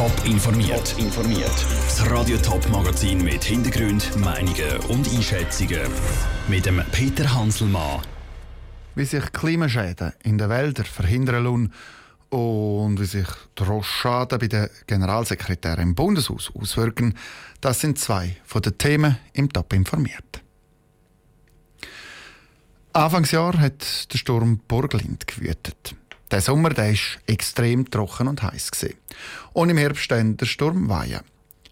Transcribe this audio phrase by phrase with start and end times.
[0.00, 0.94] Top informiert.
[0.96, 1.66] informiert.
[1.84, 5.82] Das Radio Top Magazin mit Hintergrund, Meinungen und Einschätzungen
[6.48, 8.00] mit dem Peter Hanselmann.
[8.94, 11.72] Wie sich Klimaschäden in den Wäldern verhindern lassen
[12.30, 13.28] und wie sich
[13.58, 17.14] die Rosschaden bei den Generalsekretären im Bundeshaus auswirken,
[17.60, 20.40] das sind zwei von den Themen im Top informiert.
[22.94, 25.94] Anfangsjahr hat der Sturm Burglind gewütet.
[26.30, 28.94] Der Sommer ist extrem trocken und heiß gewesen.
[29.52, 31.22] Und im Herbst dann der Sturm Weihe.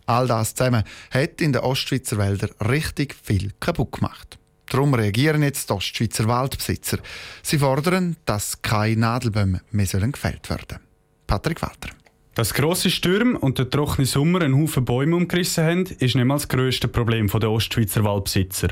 [0.07, 4.39] All das zusammen hat in den Ostschweizer Wäldern richtig viel kaputt gemacht.
[4.69, 6.99] Darum reagieren jetzt die Ostschweizer Waldbesitzer.
[7.43, 10.83] Sie fordern, dass keine Nadelbäume mehr gefällt werden sollen.
[11.27, 11.91] Patrick Walter.
[12.35, 16.35] Dass grosse Stürme und der trockene Sommer einen Haufen Bäume umgerissen haben, ist nicht mal
[16.35, 18.69] das grösste Problem der Ostschweizer Waldbesitzer.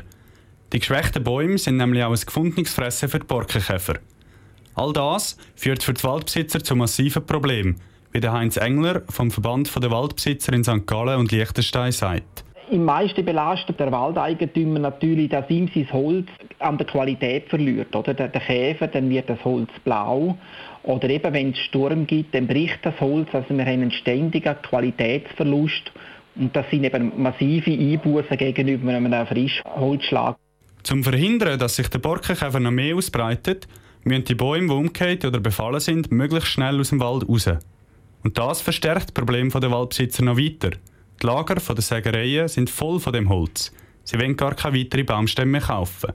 [0.73, 3.99] Die geschwächten Bäume sind nämlich auch ein gefundenes Fressen für die Borkenkäfer.
[4.77, 7.77] All das führt für die Waldbesitzer zu massiven Problemen,
[8.11, 10.85] wie der Heinz Engler vom Verband der Waldbesitzer in St.
[10.85, 12.43] Gallen und Liechtenstein sagt.
[12.69, 16.27] Im meisten belastet der Waldeigentümer natürlich, dass ihm sein Holz
[16.59, 17.95] an der Qualität verliert.
[17.95, 18.13] Oder?
[18.13, 20.37] Der, der Käfer, dann wird das Holz blau.
[20.83, 23.29] Oder eben, wenn es Sturm gibt, dann bricht das Holz.
[23.33, 25.91] Also wir haben einen ständigen Qualitätsverlust.
[26.35, 30.35] Und das sind eben massive Einbußen gegenüber einem Frischholzschlag.
[30.83, 33.67] Zum Verhindern, dass sich der Borkenkäfer noch mehr ausbreitet,
[34.07, 37.49] müssen die Bäume, die umgekehrt oder befallen sind, möglichst schnell aus dem Wald raus.
[38.23, 40.71] Und das verstärkt das Problem der Waldbesitzer noch weiter.
[41.21, 43.73] Die Lager der Sägereien sind voll von dem Holz.
[44.03, 46.11] Sie wollen gar keine weiteren Baumstämme mehr kaufen.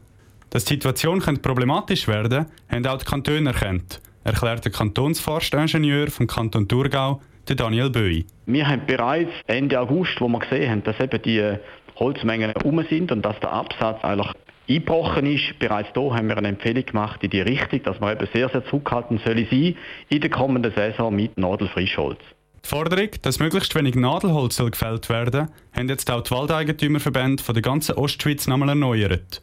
[0.51, 6.27] Dass die Situation problematisch werden könnte, haben auch die Kantone erkannt, erklärt der Kantonsforstingenieur vom
[6.27, 8.25] Kanton Thurgau, Daniel Böi.
[8.47, 11.59] Wir haben bereits Ende August, wo wir gesehen haben, dass eben die
[11.97, 14.33] Holzmengen um sind und dass der Absatz eigentlich
[14.69, 15.59] eingebrochen ist.
[15.59, 18.65] Bereits da haben wir eine Empfehlung gemacht in die Richtung, dass man eben sehr, sehr
[18.67, 19.77] zurückhaltend soll sein
[20.09, 22.21] in der kommenden Saison mit Nadelfrischholz.
[22.65, 27.55] Die Forderung, dass möglichst wenig Nadelholz soll gefällt werden haben jetzt auch die Waldeigentümerverbände von
[27.55, 29.43] der ganzen Ostschweiz nochmal erneuert.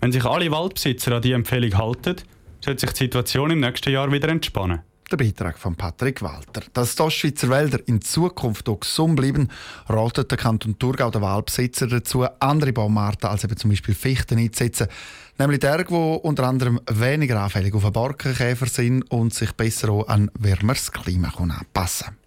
[0.00, 2.16] Wenn sich alle Waldbesitzer an diese Empfehlung halten,
[2.60, 4.80] sollte sich die Situation im nächsten Jahr wieder entspannen.
[5.10, 6.60] Der Beitrag von Patrick Walter.
[6.74, 9.48] Dass die Ostschweizer Wälder in Zukunft auch gesund bleiben,
[9.88, 14.88] ratet der Kanton Thurgau der Waldbesitzer dazu, andere Baumarten als eben zum Beispiel Fichten einzusetzen.
[15.38, 20.08] Nämlich der, die unter anderem weniger anfällig auf einen Borkenkäfer sind und sich besser auch
[20.08, 22.18] an wärmeres Klima anpassen können.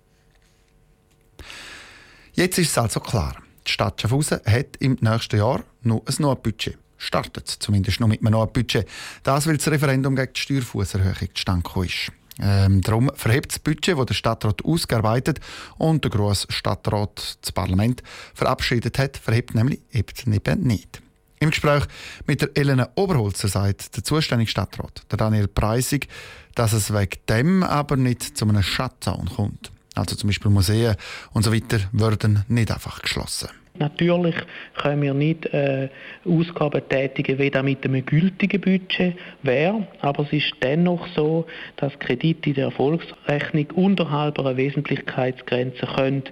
[2.34, 3.36] Jetzt ist es also klar.
[3.68, 6.80] Die Stadt Schaffhausen hat im nächsten Jahr noch ein Notbudget.
[6.97, 8.88] Startet zumindest noch mit einem Notbudget.
[9.22, 12.12] Das, weil das Referendum gegen die Steuerfußerhöhung zustande ist.
[12.41, 15.40] Ähm, darum verhebt das Budget, das der Stadtrat ausgearbeitet
[15.78, 18.02] und der grosse Stadtrat das Parlament
[18.34, 21.02] verabschiedet hat, verhebt nämlich eben nicht.
[21.40, 21.84] Im Gespräch
[22.28, 26.07] mit der Elena Oberholzer sagt der zuständige Stadtrat, der Daniel Preisig,
[26.56, 29.72] dass es wegen dem aber nicht zu einem Shutdown kommt.
[29.96, 30.96] Also zum Beispiel Museen
[31.31, 33.50] und so weiter würden nicht einfach geschlossen.
[33.81, 34.36] Natürlich
[34.75, 35.90] können wir nicht äh,
[36.24, 41.47] Ausgaben tätigen, wie das mit einem gültigen Budget wäre, aber es ist dennoch so,
[41.78, 46.24] dass Kredite in der Erfolgsrechnung unterhalb einer Wesentlichkeitsgrenze können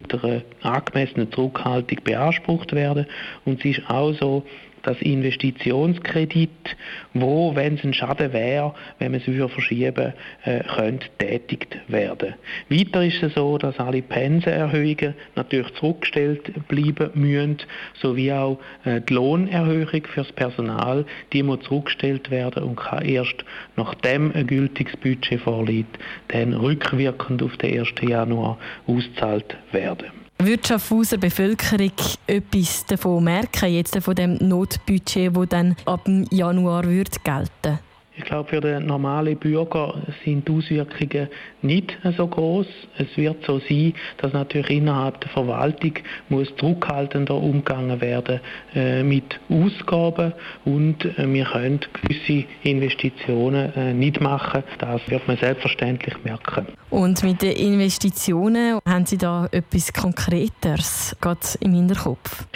[0.00, 3.06] mit einer angemessenen Zurückhaltung beansprucht werden.
[3.44, 4.44] Und es ist auch so,
[4.86, 6.76] das Investitionskredit,
[7.14, 10.12] wo, wenn es ein Schaden wäre, wenn man es wieder verschieben
[10.44, 12.34] äh, könnte, tätigt werden.
[12.68, 17.58] Weiter ist es so, dass alle Pensenerhöhungen natürlich zurückgestellt bleiben müssen,
[18.00, 23.44] sowie auch äh, die Lohnerhöhung fürs Personal, die muss zurückgestellt werden und kann erst
[23.76, 25.98] nachdem ein gültiges Budget vorliegt,
[26.28, 27.88] dann rückwirkend auf den 1.
[28.02, 30.25] Januar ausgezahlt werden.
[30.38, 30.66] Wird
[31.18, 31.92] Bevölkerung
[32.26, 37.78] etwas davon merken, jetzt von dem Notbudget, das dann ab Januar wird gelten
[38.16, 39.94] ich glaube, für den normalen Bürger
[40.24, 41.28] sind die Auswirkungen
[41.62, 42.66] nicht so groß.
[42.96, 45.92] Es wird so sein, dass natürlich innerhalb der Verwaltung
[46.28, 48.40] muss zurückhaltender umgegangen werden
[48.74, 50.32] äh, mit Ausgaben
[50.64, 54.62] und äh, wir können gewisse Investitionen äh, nicht machen.
[54.78, 56.66] Das wird man selbstverständlich merken.
[56.88, 62.46] Und mit den Investitionen haben Sie da etwas Konkreteres gerade im Hinterkopf?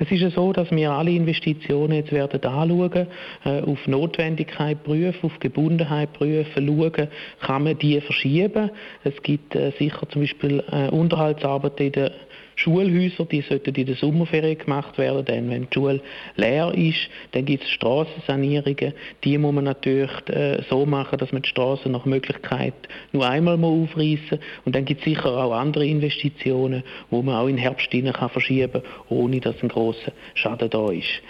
[0.00, 3.06] Es ist ja so, dass wir alle Investitionen jetzt werden anschauen,
[3.44, 7.08] äh, auf Notwendigkeit prüfen, auf Gebundenheit prüfen, schauen,
[7.40, 8.70] kann man die verschieben.
[9.02, 12.12] Es gibt äh, sicher zum Beispiel äh, Unterhaltsarbeiten in der
[12.58, 16.00] Schulhäuser, die sollten in der Sommerferien gemacht werden, denn wenn die Schule
[16.34, 18.94] leer ist, dann gibt es Strassensanierungen.
[19.22, 22.74] Die muss man natürlich äh, so machen, dass man die Straßen nach Möglichkeit
[23.12, 27.56] nur einmal aufreißen Und dann gibt es sicher auch andere Investitionen, wo man auch in
[27.56, 31.22] den Herbst kann verschieben kann, ohne dass ein grosser Schaden da ist.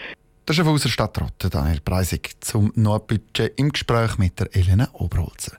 [0.48, 5.58] Der Schaffhauser Stadtrat Daniel Preisig zum Nordbudget im Gespräch mit der Elena Oberholzer.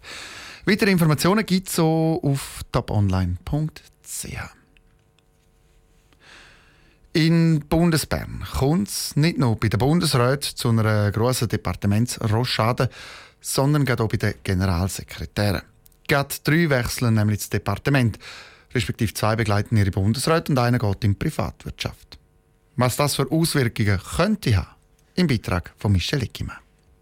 [0.66, 4.59] Weitere Informationen gibt es auf toponline.ch.
[7.14, 12.90] In Bundesbern kommt es nicht nur bei den Bundesräten zu einer grossen Departementsrochade,
[13.42, 15.64] sondern auch bei den Generalsekretären.
[16.08, 18.20] Gerade drei wechseln nämlich das Departement,
[18.76, 22.20] respektive zwei begleiten ihre Bundesräte und einer geht in die Privatwirtschaft.
[22.76, 24.76] Was das für Auswirkungen könnte haben,
[25.16, 26.58] im Beitrag von Michel Ickimann.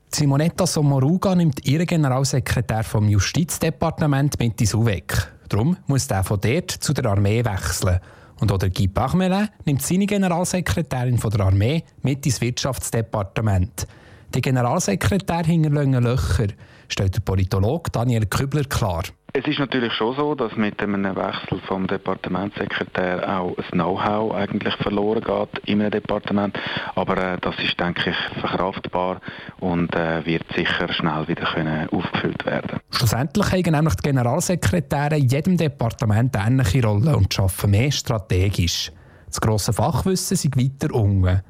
[0.09, 5.31] Simonetta Sommaruga nimmt ihren Generalsekretär vom Justizdepartement mit ins UWEC.
[5.49, 7.99] Darum muss der von dort zu der Armee wechseln.
[8.39, 13.87] Und oder Guy Parmelin nimmt seine Generalsekretärin von der Armee mit ins Wirtschaftsdepartement.
[14.33, 16.47] Der Generalsekretär hinterlegen Löcher,
[16.89, 19.03] stellt der Politologe Daniel Kübler klar.
[19.33, 24.73] Es ist natürlich schon so, dass mit einem Wechsel vom Departementssekretär auch das Know-how eigentlich
[24.77, 26.57] verloren geht in einem Departement.
[26.95, 29.21] Aber äh, das ist, denke ich, verkraftbar
[29.59, 32.79] und äh, wird sicher schnell wieder können aufgefüllt werden.
[32.89, 38.91] Schlussendlich haben nämlich die Generalsekretäre in jedem Departement ähnliche Rollen und arbeiten mehr strategisch.
[39.27, 41.41] Das grosse Fachwissen sind weiter unten.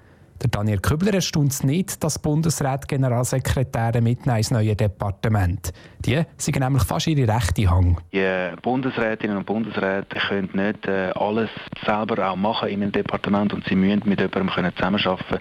[0.41, 5.73] Der Daniel Kübler erstaunt es nicht, dass Bundesrat Generalsekretäre mitnehmen ins neue Departement.
[6.05, 7.99] Die sind nämlich fast ihre rechte Hang.
[8.13, 11.49] Die Bundesrätinnen und Bundesräte können nicht äh, alles
[11.85, 15.39] selber auch machen in einem Departement und sie müssen mit jemandem können zusammenarbeiten,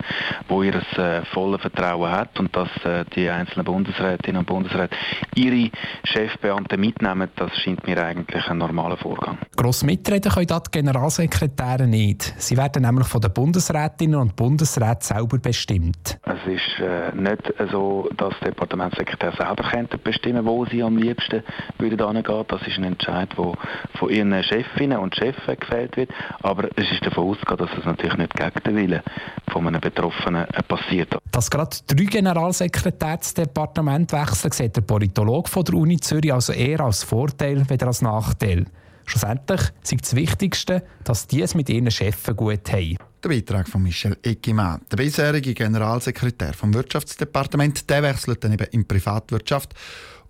[0.48, 4.96] der ihr äh, volles Vertrauen hat und dass äh, die einzelnen Bundesrätinnen und Bundesräte
[5.34, 5.70] ihre
[6.04, 9.38] Chefbeamten mitnehmen, das scheint mir eigentlich ein normaler Vorgang.
[9.56, 12.34] Gross mitreden können die Generalsekretäre nicht.
[12.38, 16.18] Sie werden nämlich von den Bundesrätinnen und Bundesräten selber bestimmt?
[16.22, 21.42] Es ist äh, nicht so, dass der Departementssekretär selber könnte bestimmen wo sie am liebsten
[21.78, 22.44] würden hingehen.
[22.48, 23.52] Das ist ein Entscheid, der
[23.98, 26.10] von ihren Chefinnen und Chefs gefällt wird.
[26.42, 29.02] Aber es ist davon auszugehen, dass es natürlich nicht gegen den Willen
[29.50, 31.16] von einem Betroffenen äh, passiert.
[31.32, 36.52] Dass gerade drei Generalsekretäre das Departement wechseln, sieht der Politologe von der Uni Zürich also
[36.52, 38.66] eher als Vorteil als als Nachteil.
[39.06, 42.96] Schlussendlich ist das Wichtigste, dass die es mit ihren Chefen gut haben.
[43.22, 44.80] Der Beitrag von Michel Eckimann.
[44.90, 49.74] Der bisherige Generalsekretär vom Wirtschaftsdepartement der wechselt dann eben in die Privatwirtschaft.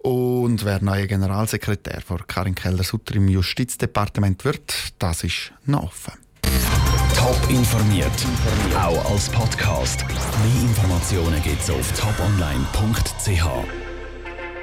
[0.07, 6.13] Und wer neuer Generalsekretär von Karin Keller-Sutter im Justizdepartement wird, das ist noch offen.
[7.17, 8.13] Top informiert,
[8.79, 10.05] auch als Podcast.
[10.07, 13.86] Mehr Informationen gibt es auf toponline.ch.